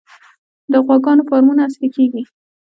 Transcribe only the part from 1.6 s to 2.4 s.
عصري کیږي